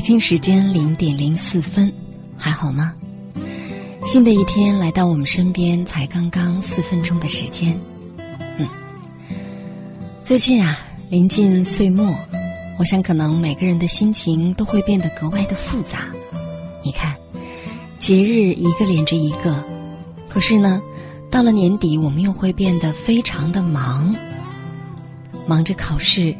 [0.00, 1.92] 北京时间零点零四分，
[2.34, 2.94] 还好吗？
[4.06, 7.78] 新的一天来到我们身边，才刚刚四分钟的时间。
[8.56, 8.66] 嗯，
[10.24, 10.78] 最近啊，
[11.10, 12.16] 临近岁末，
[12.78, 16.06] 我想可能每个人的心情都会变得格外的复杂。
[16.82, 17.14] 你看，
[17.98, 19.62] 节日一个连着一个，
[20.30, 20.80] 可是呢，
[21.30, 24.16] 到了年底，我们又会变得非常的忙，
[25.46, 26.34] 忙着考试，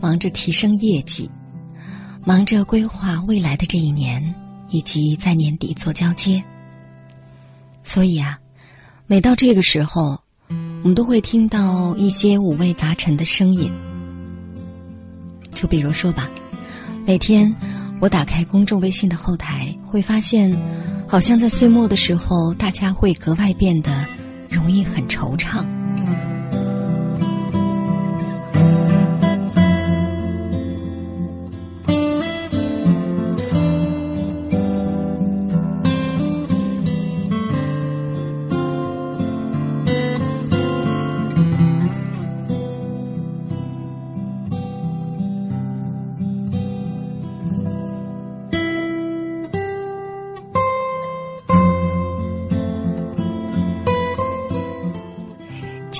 [0.00, 1.30] 忙着提升业绩。
[2.22, 4.34] 忙着规划未来的这一年，
[4.68, 6.42] 以及在年底做交接。
[7.82, 8.38] 所以啊，
[9.06, 13.72] 每到这个时候，我们都会听到一些五味杂陈的声音。
[15.50, 16.28] 就比如说吧，
[17.06, 17.50] 每天
[18.00, 20.50] 我打开公众微信的后台，会发现，
[21.08, 24.06] 好像在岁末的时候，大家会格外变得
[24.50, 25.64] 容易很惆怅。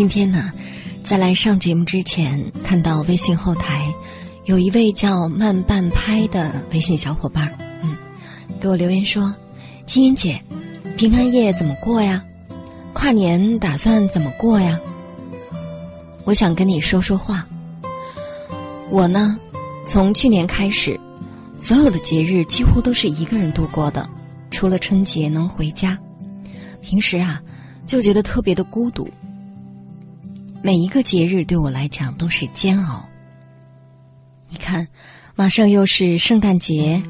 [0.01, 0.51] 今天呢，
[1.03, 3.93] 在来上节目之前，看到微信后台
[4.47, 7.95] 有一位叫慢半拍的微信小伙伴，嗯，
[8.59, 9.35] 给我留言说
[9.85, 10.43] ：“金英姐，
[10.97, 12.25] 平安夜怎么过呀？
[12.95, 14.81] 跨年打算怎么过呀？”
[16.25, 17.47] 我想跟你说说话。
[18.89, 19.39] 我呢，
[19.85, 20.99] 从去年开始，
[21.59, 24.09] 所有的节日几乎都是一个人度过的，
[24.51, 25.99] 除了春节能回家，
[26.81, 27.39] 平时啊
[27.87, 29.07] 就觉得特别的孤独。
[30.63, 33.09] 每一个节日对我来讲都是煎熬。
[34.51, 34.87] 你看，
[35.35, 37.03] 马上又是圣诞节，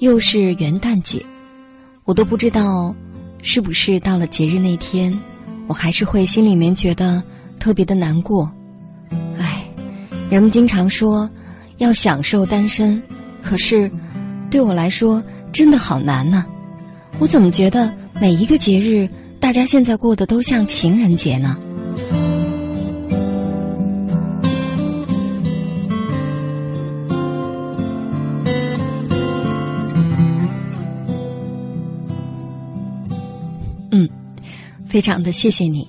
[0.00, 1.24] 又是元旦节，
[2.04, 2.92] 我都不知道
[3.42, 5.16] 是不是到了节日那天，
[5.68, 7.22] 我还是会心里面觉得
[7.60, 8.50] 特别的难过。
[9.38, 9.64] 唉，
[10.28, 11.30] 人们经常说
[11.76, 13.00] 要享受单身，
[13.40, 13.88] 可是
[14.50, 16.44] 对我来说真的好难呢。
[17.20, 19.08] 我怎么觉得每一个节日，
[19.38, 21.56] 大家现在过得都像情人节呢？
[34.90, 35.86] 非常的谢谢你，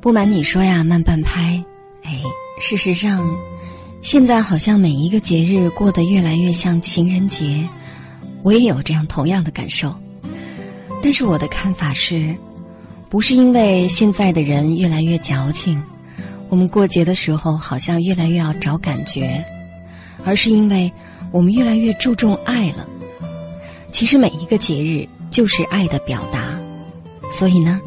[0.00, 1.62] 不瞒你说呀，慢半拍。
[2.02, 2.18] 哎，
[2.58, 3.28] 事实上，
[4.00, 7.62] 现在好像每一个节日过得越来越像情人节，
[8.42, 9.94] 我也有这样同样的感受。
[11.02, 12.34] 但是我的看法是，
[13.10, 15.78] 不是因为现在的人越来越矫情，
[16.48, 19.44] 我们过节的时候好像越来越要找感觉，
[20.24, 20.90] 而是因为
[21.32, 22.88] 我们越来越注重爱了。
[23.92, 26.49] 其实每一个节日就是爱的表达。
[27.30, 27.80] 所以呢，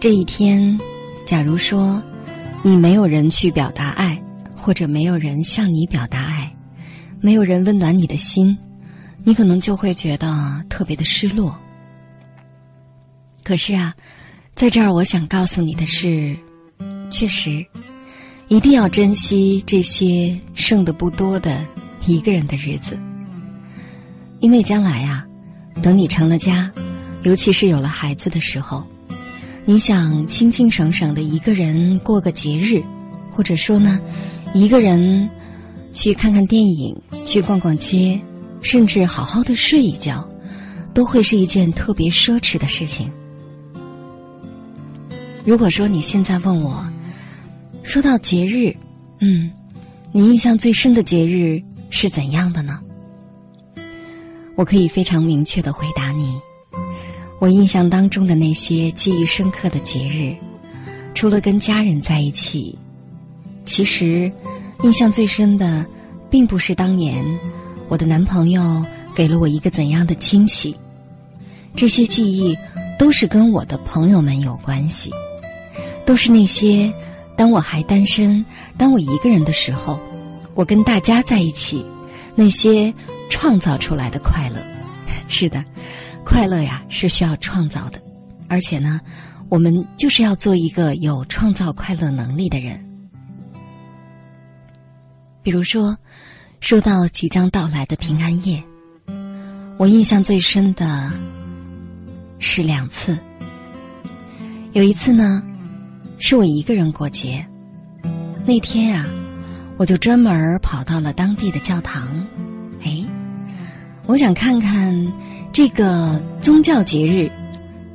[0.00, 0.78] 这一天，
[1.24, 2.02] 假如说
[2.62, 4.20] 你没有人去表达爱，
[4.56, 6.52] 或者没有人向你表达爱，
[7.20, 8.56] 没有人温暖你的心，
[9.22, 11.56] 你可能就会觉得特别的失落。
[13.44, 13.94] 可是啊，
[14.56, 16.36] 在这儿我想告诉你的是，
[17.08, 17.64] 确实，
[18.48, 21.64] 一定要珍惜这些剩的不多的
[22.06, 22.98] 一个人的日子，
[24.40, 25.24] 因为将来啊，
[25.80, 26.72] 等你成了家。
[27.22, 28.84] 尤其是有了孩子的时候，
[29.64, 32.82] 你想清清省省的一个人过个节日，
[33.30, 34.00] 或者说呢，
[34.54, 35.28] 一个人
[35.92, 38.20] 去看看电影、去逛逛街，
[38.60, 40.28] 甚至好好的睡一觉，
[40.94, 43.10] 都会是一件特别奢侈的事情。
[45.44, 46.86] 如果说你现在问我，
[47.82, 48.74] 说到节日，
[49.20, 49.50] 嗯，
[50.12, 52.80] 你印象最深的节日是怎样的呢？
[54.56, 56.40] 我可以非常明确的回答你，
[57.38, 60.34] 我印象当中的那些记忆深刻的节日，
[61.14, 62.78] 除了跟家人在一起，
[63.64, 64.30] 其实
[64.82, 65.84] 印象最深的，
[66.30, 67.24] 并不是当年
[67.88, 68.84] 我的男朋友
[69.14, 70.74] 给了我一个怎样的惊喜，
[71.74, 72.56] 这些记忆
[72.98, 75.10] 都是跟我的朋友们有关系，
[76.04, 76.92] 都是那些
[77.36, 78.44] 当我还单身、
[78.78, 79.98] 当我一个人的时候，
[80.54, 81.84] 我跟大家在一起，
[82.34, 82.92] 那些。
[83.28, 84.62] 创造出来的快乐，
[85.26, 85.62] 是的，
[86.26, 88.02] 快乐呀是需要创造的，
[88.48, 89.00] 而且呢，
[89.48, 92.84] 我们就是要做一个有创造快乐能力的人。
[95.44, 95.96] 比如说，
[96.60, 98.60] 说到即将到来的平安夜，
[99.78, 101.12] 我印象最深的
[102.40, 103.16] 是两次。
[104.72, 105.40] 有一次呢，
[106.18, 107.46] 是我一个人过节，
[108.44, 109.06] 那天啊，
[109.76, 112.26] 我就专门跑到了当地的教堂，
[112.84, 113.06] 哎。
[114.08, 114.94] 我想看看
[115.56, 117.32] 这个宗教节日，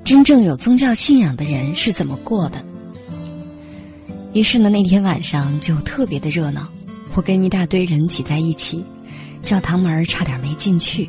[0.04, 2.66] 真正有宗教信仰的人是怎么过的。
[4.34, 6.68] 于是呢，那天晚上就特别的热闹，
[7.14, 8.84] 我跟一大堆人挤在一起，
[9.44, 11.08] 教堂门差点没进去。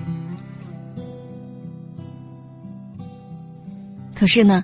[4.15, 4.63] 可是呢，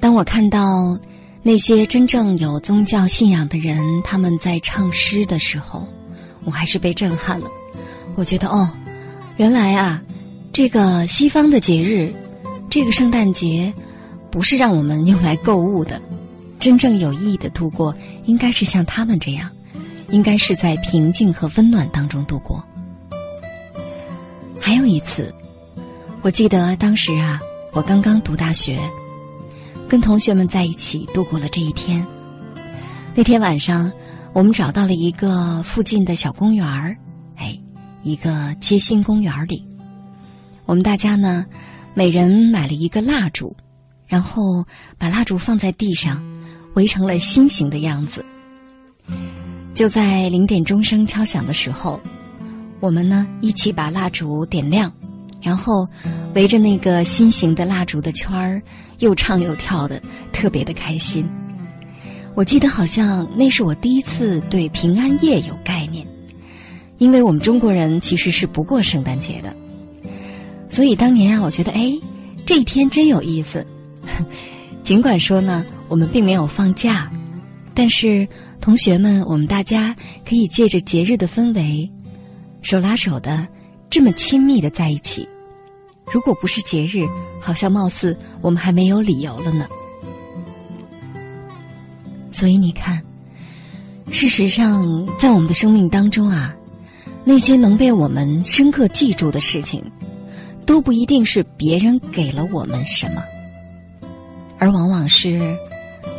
[0.00, 0.98] 当我看到
[1.42, 5.86] 那些真正有宗教信仰的人他们在唱诗的时候，
[6.44, 7.50] 我还是被震撼了。
[8.14, 8.70] 我觉得哦。
[9.36, 10.02] 原来啊，
[10.52, 12.12] 这个西方的节日，
[12.68, 13.72] 这个圣诞节，
[14.30, 16.00] 不是让我们用来购物的，
[16.58, 19.48] 真正有意义的度过，应该是像他们这样，
[20.10, 22.62] 应该是在平静和温暖当中度过。
[24.60, 25.32] 还有一次，
[26.22, 27.40] 我记得当时啊，
[27.72, 28.78] 我刚刚读大学，
[29.88, 32.04] 跟同学们在一起度过了这一天。
[33.14, 33.92] 那天晚上，
[34.32, 36.96] 我们找到了一个附近的小公园儿。
[38.04, 39.66] 一个街心公园里，
[40.68, 41.46] 我们大家呢，
[41.94, 43.56] 每人买了一个蜡烛，
[44.06, 44.66] 然后
[44.98, 46.22] 把蜡烛放在地上，
[46.74, 48.22] 围成了心形的样子。
[49.72, 51.98] 就在零点钟声敲响的时候，
[52.80, 54.92] 我们呢一起把蜡烛点亮，
[55.40, 55.88] 然后
[56.34, 58.60] 围着那个心形的蜡烛的圈儿，
[58.98, 60.02] 又唱又跳的，
[60.34, 61.26] 特别的开心。
[62.34, 66.06] 我记得好像那是我第一次对平安夜有概念。
[66.98, 69.56] 因为我们中国人其实是不过圣诞节的，
[70.70, 71.92] 所以当年啊，我觉得哎，
[72.46, 73.66] 这一天真有意思。
[74.84, 77.10] 尽管说呢，我们并没有放假，
[77.74, 78.26] 但是
[78.60, 79.94] 同学们，我们大家
[80.26, 81.90] 可以借着节日的氛围，
[82.62, 83.46] 手拉手的
[83.90, 85.28] 这么亲密的在一起。
[86.12, 87.06] 如果不是节日，
[87.40, 89.66] 好像貌似我们还没有理由了呢。
[92.32, 93.02] 所以你看，
[94.10, 94.86] 事实上，
[95.18, 96.54] 在我们的生命当中啊。
[97.24, 99.84] 那些能被我们深刻记住的事情，
[100.68, 103.24] 都不一定是别人给了我们什么，
[104.58, 105.40] 而往往是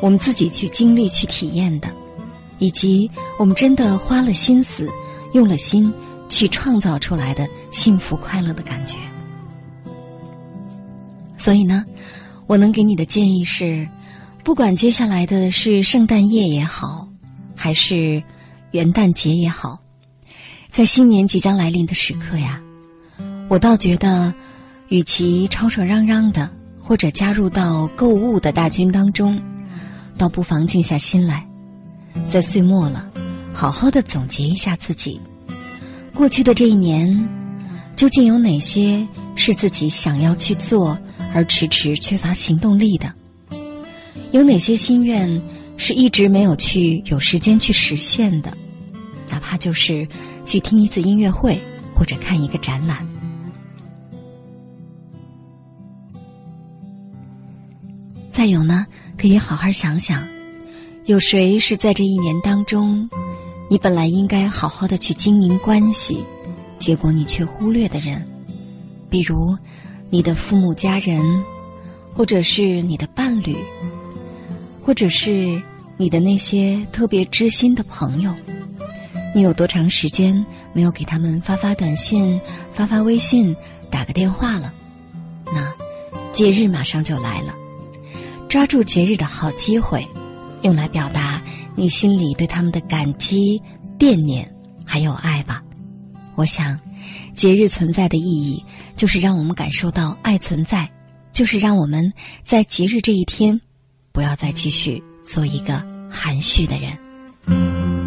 [0.01, 1.87] 我们自己去经历、去体验的，
[2.57, 4.89] 以及我们真的花了心思、
[5.33, 5.93] 用了心
[6.29, 8.97] 去创造出来的幸福快乐的感觉。
[11.37, 11.85] 所以呢，
[12.47, 13.87] 我能给你的建议是：
[14.43, 17.07] 不管接下来的是圣诞夜也好，
[17.55, 18.23] 还是
[18.71, 19.77] 元旦节也好。
[20.71, 22.61] 在新年即将来临的时刻呀，
[23.47, 24.33] 我倒觉得，
[24.89, 29.39] 与其吵吵嚷嚷的，或者加入到购物的大军当中，
[30.17, 31.47] 倒不妨静下心来，
[32.25, 33.07] 在岁末了，
[33.53, 35.21] 好好的总结一下自己
[36.13, 37.07] 过去的这一年，
[37.95, 40.97] 究竟有哪些是自己想要去做
[41.35, 43.13] 而迟迟缺乏行动力的？
[44.31, 45.41] 有哪些心愿
[45.77, 48.51] 是一直没有去有时间去实现的？
[49.29, 50.07] 哪怕就是
[50.45, 51.61] 去听一次音乐会，
[51.93, 53.07] 或者看一个展览。
[58.39, 58.85] 再有呢，
[59.17, 60.25] 可以好好想想，
[61.03, 63.09] 有谁是在这一年当中，
[63.69, 66.23] 你本来应该好好的去经营关系，
[66.77, 68.25] 结果你却忽略的人，
[69.09, 69.57] 比如
[70.09, 71.21] 你的父母家人，
[72.13, 73.57] 或者是你的伴侣，
[74.81, 75.61] 或者是
[75.97, 78.33] 你的那些特别知心的朋友。
[79.35, 80.33] 你有多长时间
[80.71, 82.39] 没有给他们发发短信、
[82.71, 83.53] 发发微信、
[83.91, 84.73] 打个电话了？
[85.51, 85.73] 那
[86.31, 87.53] 节日马上就来了，
[88.49, 90.05] 抓住节日的好机会，
[90.63, 91.39] 用来表达
[91.75, 93.61] 你心里对他们的感激、
[93.99, 94.51] 惦念
[94.83, 95.61] 还有爱吧。
[96.33, 96.79] 我想，
[97.35, 98.65] 节日存在的意义
[98.95, 100.89] 就是让我们感受到爱存在，
[101.31, 102.11] 就是让我们
[102.43, 103.61] 在节日这一天，
[104.11, 107.98] 不要再继续做一个含蓄的人。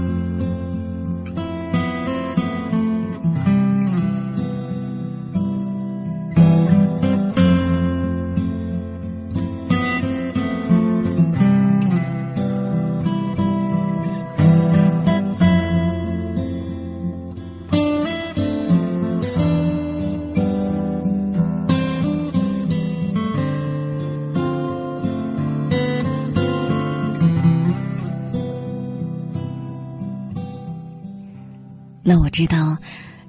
[32.02, 32.76] 那我知道，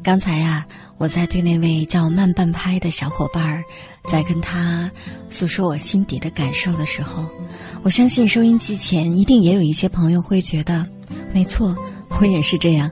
[0.01, 0.65] 刚才啊，
[0.97, 3.63] 我在对那位叫慢半拍的小伙伴儿，
[4.05, 4.89] 在跟他
[5.29, 7.25] 诉说我心底的感受的时候，
[7.83, 10.85] 我相信收音机前一定也有一些朋友会觉得，
[11.33, 11.75] 没错，
[12.19, 12.89] 我也是这样。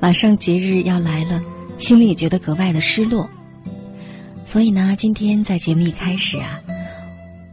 [0.00, 1.42] 马上节日要来了，
[1.78, 3.28] 心里也觉得格外的失落。
[4.46, 6.60] 所以呢，今天在节目一开始啊，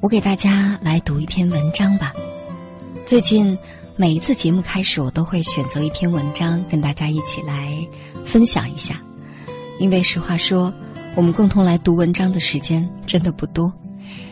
[0.02, 2.14] 我给大家来读一篇文章吧。
[3.06, 3.58] 最近。
[4.02, 7.88] 每一次节目开始，我都会选择一篇文章跟大家一起来
[8.26, 9.00] 分享一下，
[9.78, 10.74] 因为实话说，
[11.14, 13.72] 我们共同来读文章的时间真的不多。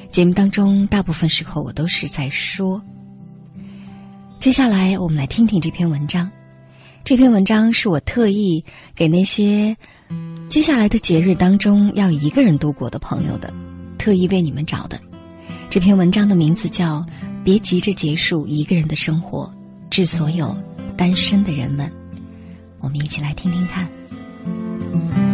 [0.10, 2.82] 节目当中大部分时候我都是在说。
[4.40, 6.32] 接下来我们来听听这篇文章。
[7.04, 9.78] 这篇文章是我特意给那些
[10.50, 13.54] 接下来的节日当中要一个人度过的朋友的，
[14.00, 15.00] 特意为你们找的。
[15.70, 17.02] 这篇文章的名字叫
[17.44, 19.46] 《别急着结束一个人的生活》。
[19.89, 20.55] 致所有
[20.96, 21.91] 单身的人们，
[22.79, 25.29] 我们一起来听听看。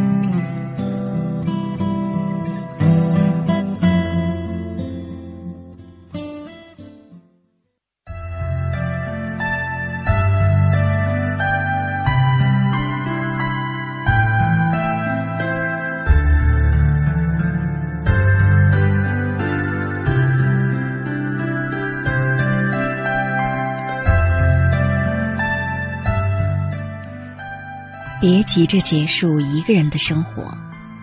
[28.28, 30.52] 别急着结束一个人的生活，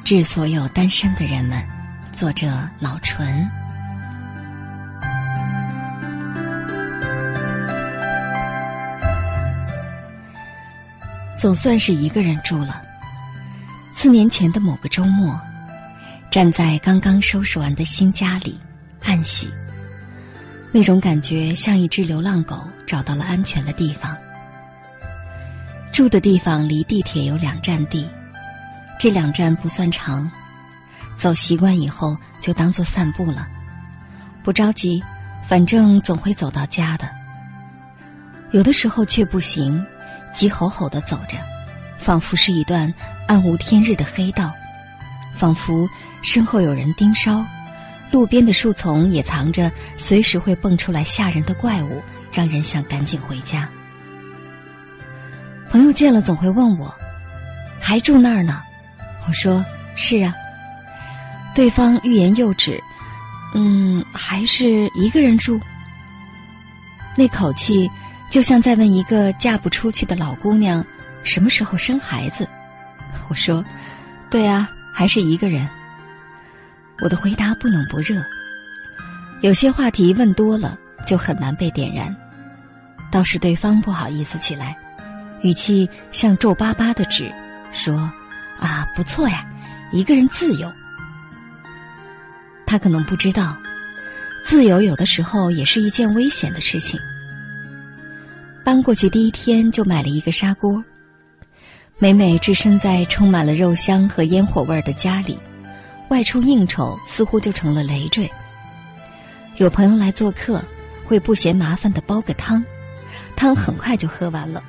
[0.02, 1.64] 致所有单身的人们。
[2.10, 3.48] 作者老纯。
[11.38, 12.82] 总算是一个人住了。
[13.94, 15.40] 四年前的某个周末，
[16.28, 18.58] 站在刚刚收拾完的新家里，
[19.04, 19.48] 暗喜，
[20.72, 24.11] 那种感觉像一只流浪狗找到了安全的地方。
[25.92, 28.08] 住的地方离地铁有两站地，
[28.98, 30.28] 这两站不算长，
[31.18, 33.46] 走习惯以后就当做散步了，
[34.42, 35.02] 不着急，
[35.46, 37.06] 反正总会走到家的。
[38.52, 39.84] 有的时候却不行，
[40.32, 41.36] 急吼吼的走着，
[41.98, 42.90] 仿佛是一段
[43.28, 44.50] 暗无天日的黑道，
[45.36, 45.86] 仿佛
[46.22, 47.44] 身后有人盯梢，
[48.10, 52.00] 路边的树丛也藏着随时会蹦出来吓人的怪物，
[52.32, 53.68] 让人想赶紧回家。
[55.72, 56.94] 朋友见了总会问我，
[57.80, 58.62] 还住那儿呢？
[59.26, 59.64] 我说
[59.96, 60.34] 是啊。
[61.54, 62.78] 对方欲言又止，
[63.54, 65.58] 嗯，还是一个人住。
[67.16, 67.90] 那口气
[68.28, 70.84] 就像在问一个嫁不出去的老姑娘
[71.24, 72.46] 什么时候生孩子。
[73.28, 73.64] 我说，
[74.28, 75.66] 对啊，还是一个人。
[77.02, 78.22] 我的回答不冷不热，
[79.40, 82.14] 有些话题问多了就很难被点燃，
[83.10, 84.76] 倒是对方不好意思起来。
[85.42, 87.32] 语气像皱巴巴的纸，
[87.72, 87.94] 说
[88.58, 89.44] ：“啊，不错呀，
[89.92, 90.72] 一个人自由。”
[92.66, 93.56] 他可能不知道，
[94.44, 96.98] 自由有的时候也是一件危险的事情。
[98.64, 100.82] 搬过去第一天就买了一个砂锅，
[101.98, 105.36] 每每置身在充满了肉香和烟火味的家里，
[106.08, 108.30] 外出应酬似乎就成了累赘。
[109.56, 110.64] 有朋友来做客，
[111.04, 112.64] 会不嫌麻烦的煲个汤，
[113.34, 114.62] 汤很快就喝完了。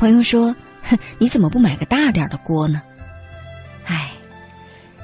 [0.00, 0.56] 朋友说
[0.88, 2.80] ：“哼，你怎么不买个大点的锅呢？”
[3.84, 4.10] 唉，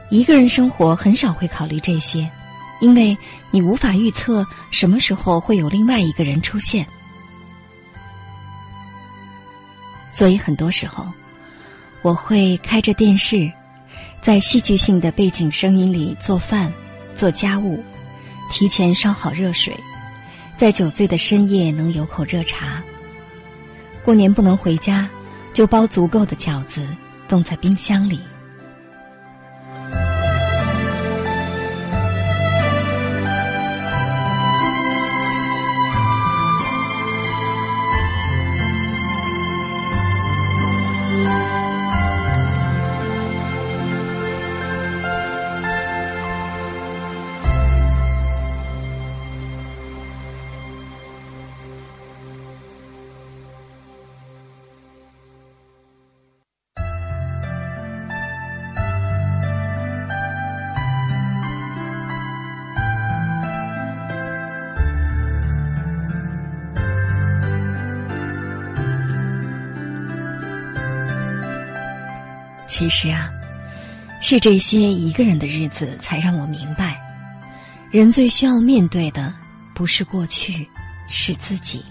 [0.09, 2.31] 一个人生活很少会考虑这些，
[2.81, 3.15] 因为
[3.51, 6.87] 你无法预测什么时候会有另外一个人出现。
[10.11, 11.07] 所以很多时候，
[12.01, 13.53] 我会开着电视，
[14.23, 16.73] 在戏剧性的背景声音里做饭、
[17.15, 17.85] 做家务，
[18.51, 19.77] 提前烧好热水，
[20.57, 22.83] 在酒醉的深夜能有口热茶。
[24.07, 25.09] 过年不能回家，
[25.53, 26.87] 就包足够的饺子，
[27.27, 28.21] 冻在冰箱里。
[72.77, 73.31] 其实啊，
[74.21, 77.01] 是这些一个人的日子，才让我明白，
[77.91, 79.33] 人最需要面对的
[79.75, 80.69] 不是过去，
[81.09, 81.83] 是自己。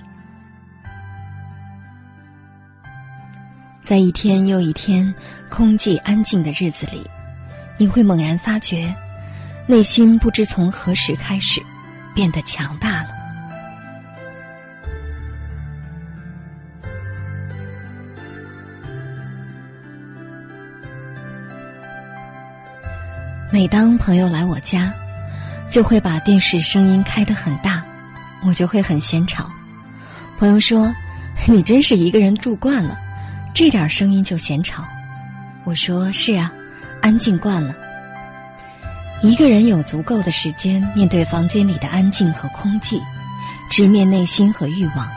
[3.81, 5.11] 在一天又一天
[5.49, 7.01] 空寂安静的日子里，
[7.79, 8.93] 你会猛然发觉，
[9.65, 11.59] 内心不知从何时开始
[12.13, 13.09] 变得强大了。
[23.51, 24.91] 每当朋友来我家，
[25.69, 27.83] 就会把电视声音开得很大，
[28.45, 29.49] 我就会很嫌吵。
[30.37, 30.93] 朋友说
[31.47, 32.97] ：“你真是一个人住惯了。”
[33.53, 34.83] 这点声音就嫌吵，
[35.63, 36.51] 我说是啊，
[37.01, 37.73] 安静惯了。
[39.21, 42.99] 一个人有足够的时间面对房间里的安静和空寂，
[43.69, 45.09] 直面内心和欲望，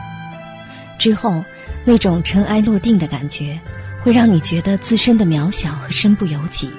[0.97, 1.43] 之后
[1.83, 3.59] 那种尘埃落定的感觉，
[4.01, 6.71] 会让你觉得自身的渺小和身不由己。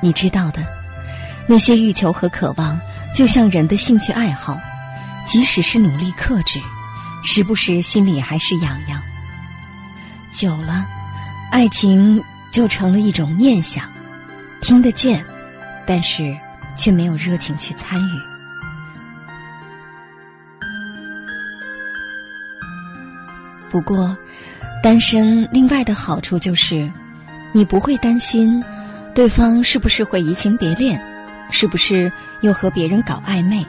[0.00, 0.60] 你知道的，
[1.46, 2.78] 那些欲求和渴望，
[3.14, 4.58] 就像人的兴趣爱好，
[5.26, 6.60] 即使是努力克制，
[7.24, 9.00] 时不时心里还是痒痒。
[10.32, 10.84] 久了，
[11.50, 12.22] 爱情
[12.52, 13.84] 就成了一种念想，
[14.60, 15.24] 听得见，
[15.86, 16.36] 但是
[16.76, 18.20] 却没有热情去参与。
[23.70, 24.16] 不过，
[24.82, 26.90] 单身另外的好处就是，
[27.52, 28.62] 你不会担心
[29.16, 31.00] 对方是不是会移情别恋，
[31.50, 33.64] 是不是又和别人搞暧昧，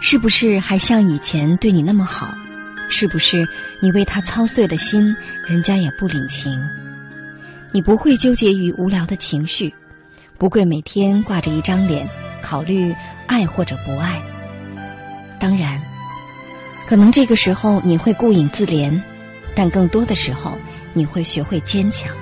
[0.00, 2.34] 是不是还像以前对你那么好。
[2.88, 3.46] 是不是
[3.80, 5.14] 你为他操碎了心，
[5.46, 6.60] 人家也不领情？
[7.70, 9.72] 你不会纠结于无聊的情绪，
[10.36, 12.08] 不会每天挂着一张脸
[12.42, 12.92] 考虑
[13.28, 14.20] 爱或者不爱。
[15.38, 15.80] 当然，
[16.88, 19.00] 可能这个时候你会顾影自怜，
[19.54, 20.58] 但更多的时候
[20.92, 22.12] 你会学会坚强。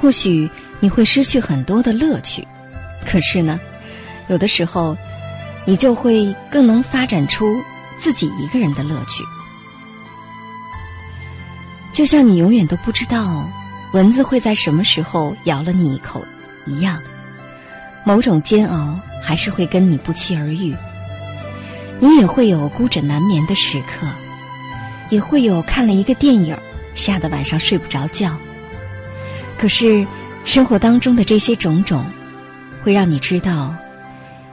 [0.00, 2.46] 或许你会失去很多的乐趣，
[3.04, 3.58] 可是呢，
[4.28, 4.96] 有的时候
[5.64, 7.46] 你就会更能发展出。
[7.98, 9.24] 自己一个人的乐趣，
[11.94, 13.48] 就像你永远都不知道
[13.94, 16.22] 蚊子会在什么时候咬了你一口
[16.66, 17.00] 一样，
[18.04, 20.76] 某种煎熬还是会跟你不期而遇。
[21.98, 24.06] 你也会有孤枕难眠的时刻，
[25.08, 26.54] 也会有看了一个电影
[26.94, 28.36] 吓得晚上睡不着觉。
[29.58, 30.06] 可是，
[30.44, 32.04] 生活当中的这些种种，
[32.82, 33.74] 会让你知道，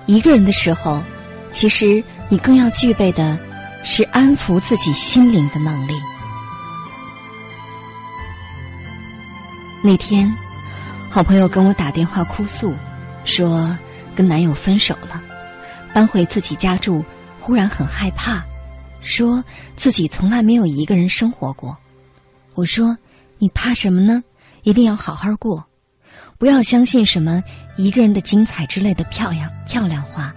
[0.06, 1.02] 一个人的时候，
[1.52, 2.04] 其实。
[2.30, 3.38] 你更要具备的
[3.84, 5.94] 是安抚自己心灵的能力。
[9.84, 10.34] 那天，
[11.12, 12.74] 好朋友跟我打电话哭诉，
[13.24, 13.78] 说
[14.16, 15.22] 跟男友分手了，
[15.94, 17.06] 搬回自己家住，
[17.40, 18.44] 忽然很害怕，
[19.02, 19.44] 说
[19.76, 21.78] 自己从来没有一个人生活过。
[22.56, 22.98] 我说
[23.38, 24.24] ：“你怕什么呢？
[24.64, 25.66] 一定要好好过，
[26.38, 27.44] 不要相信什么
[27.78, 30.34] 一个人的精彩之类的漂亮漂亮话。”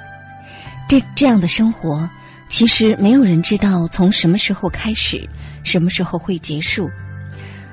[0.88, 2.08] 这这样的生活，
[2.48, 5.28] 其实没有人知道从什么时候开始，
[5.64, 6.88] 什么时候会结束。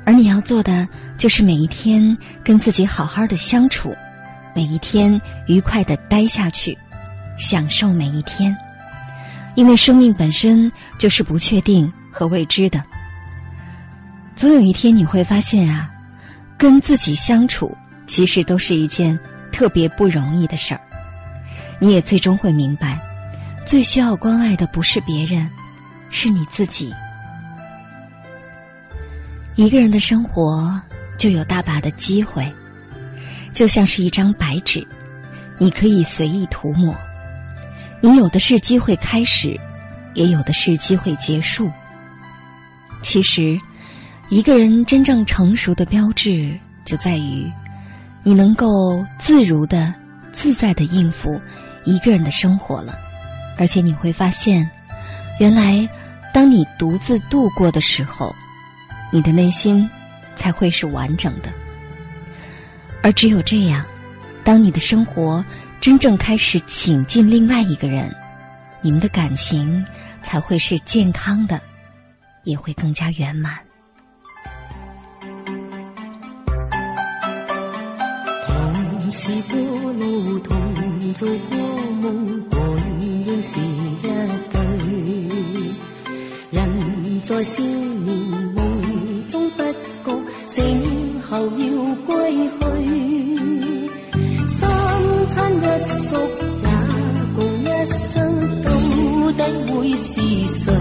[0.03, 0.87] 而你要做的，
[1.17, 3.95] 就是每一天跟自己好好的相处，
[4.55, 6.77] 每一天愉快的待下去，
[7.37, 8.55] 享受每一天。
[9.55, 12.83] 因为生命本身就是不确定和未知的。
[14.35, 15.87] 总有一天你会发现啊，
[16.63, 19.19] 跟自己相处其实都是一件
[19.51, 20.79] 特别不容易的事儿。
[21.77, 22.97] 你也最终会明白，
[23.65, 25.49] 最需要关爱的不是别人，
[26.09, 26.93] 是你自己。
[29.55, 30.81] 一个人的生活
[31.17, 32.49] 就有大把的机会，
[33.51, 34.87] 就像是一张白纸，
[35.57, 36.95] 你可以随意涂抹。
[37.99, 39.59] 你有的是机会开始，
[40.13, 41.69] 也有的是机会结束。
[43.01, 43.59] 其实，
[44.33, 47.47] 一个人真正成熟的标志，就在于
[48.23, 49.93] 你能够自如的、
[50.31, 51.39] 自在的应付。
[51.85, 52.97] 一个人的生活了，
[53.59, 54.67] 而且你会发现，
[55.39, 55.87] 原来
[56.33, 58.33] 当你独自度过的时候，
[59.11, 59.87] 你的内心
[60.35, 61.53] 才会是完整的。
[63.03, 63.85] 而只有这样，
[64.43, 65.45] 当你的生活
[65.79, 68.11] 真正开始请进另外一个人，
[68.81, 69.85] 你们的感情
[70.23, 71.61] 才会是健康的，
[72.45, 73.59] 也会更加圆满。
[79.15, 80.57] 是过路，同
[81.13, 81.55] 做过。
[82.01, 82.59] 梦本
[82.99, 84.01] 应是一
[84.49, 84.57] 对，
[86.49, 88.09] 人在少年
[88.55, 88.57] 梦
[89.29, 89.61] 中不
[90.03, 91.21] 觉醒。
[91.21, 91.45] 后要
[92.07, 92.09] 归
[92.59, 92.61] 去，
[94.47, 94.59] 三
[95.29, 96.17] 餐一宿
[96.63, 96.67] 也
[97.35, 98.17] 共一生，
[98.63, 98.67] 到
[99.37, 99.39] 底
[99.71, 100.09] 会是
[100.49, 100.73] 谁？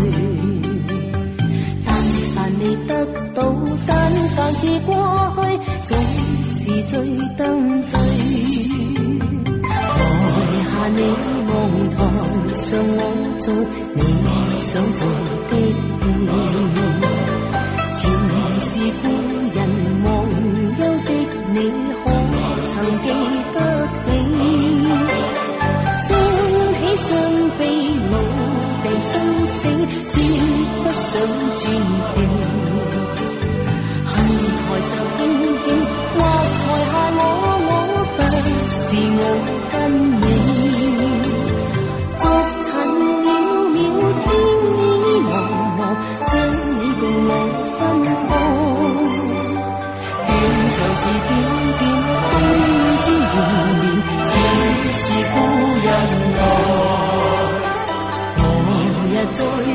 [1.84, 1.94] 但
[2.34, 2.36] 凡。
[2.62, 3.40] 未得到，
[3.86, 4.94] 但凡是过
[5.34, 5.40] 去，
[5.84, 5.90] 总
[6.62, 6.96] 是最
[7.36, 7.42] 登
[7.90, 7.92] 对。
[9.58, 9.98] 台
[10.70, 10.98] 下你
[11.48, 11.50] 望，
[11.90, 11.98] 台
[12.54, 13.00] 上我
[13.36, 13.44] 做
[13.96, 14.00] 你
[14.60, 15.02] 想做
[15.50, 15.52] 的
[15.90, 16.06] 戏。
[17.98, 18.00] 前
[18.60, 18.70] 是
[19.02, 19.04] 故
[19.56, 19.58] 人
[20.04, 20.06] 忘
[20.78, 21.10] 忧的
[21.52, 21.56] 你，
[21.98, 22.00] 可
[22.68, 22.72] 曾
[23.02, 23.04] 记
[23.52, 23.56] 得
[24.06, 24.08] 起？
[26.06, 26.08] 升
[26.78, 27.10] 起双
[27.58, 27.60] 臂，
[28.12, 28.14] 老
[28.84, 29.10] 病生
[29.48, 29.58] 死，
[30.04, 30.14] 说
[30.84, 31.10] 不想
[31.56, 31.60] 转
[32.14, 32.22] 变。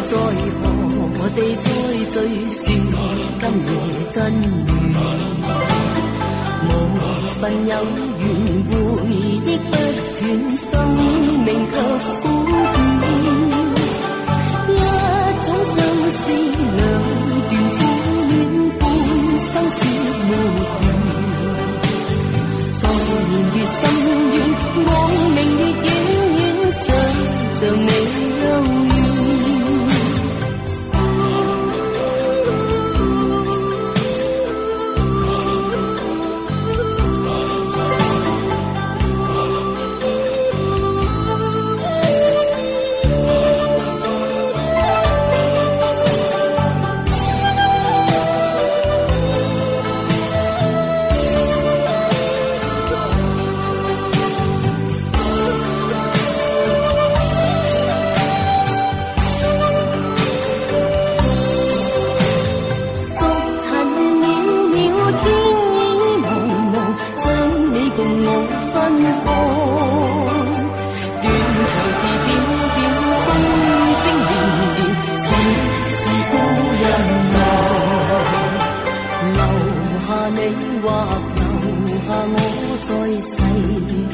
[0.07, 0.17] 再在
[1.19, 1.67] 何地再
[2.11, 2.15] 聚，
[2.49, 2.63] 說
[3.41, 3.69] 今夜
[4.09, 4.47] 真緣。
[6.63, 6.71] 無
[7.41, 8.23] 份有緣，
[8.71, 8.71] 回
[9.43, 9.71] 憶不
[10.17, 10.23] 斷，
[10.55, 10.65] 生
[11.43, 11.73] 命卻
[12.21, 13.05] 苦短。
[14.69, 14.71] 一
[15.45, 15.75] 種相
[16.09, 16.21] 思，
[16.77, 16.79] 兩
[17.49, 17.77] 段苦
[18.29, 18.31] 戀，
[18.79, 18.81] 半
[19.39, 19.77] 生說
[20.29, 20.31] 沒
[20.71, 20.73] 完。
[22.75, 22.81] 在
[23.27, 23.77] 年月深
[24.31, 24.35] 遠，
[24.85, 24.87] 光
[25.35, 25.85] 明越遠
[26.37, 26.85] 遠，想
[27.53, 27.59] 像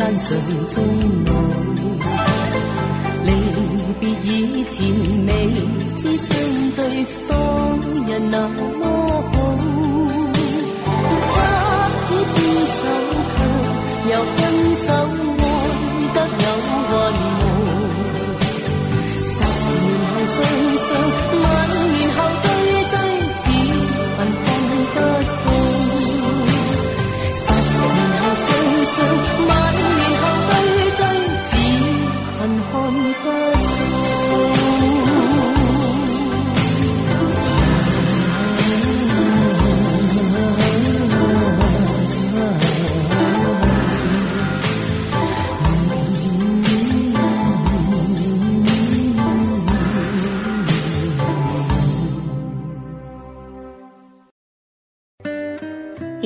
[0.04, 0.38] 单纯
[0.68, 0.84] 中
[1.24, 1.32] 老。
[3.24, 3.32] 离
[4.02, 4.86] 别以前
[5.26, 5.32] 未
[5.96, 6.36] 知相
[6.76, 8.73] 对多人流。